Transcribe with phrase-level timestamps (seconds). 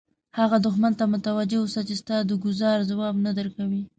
[0.39, 3.83] هغه دښمن ته متوجه اوسه چې ستا د ګوزار ځواب نه درکوي.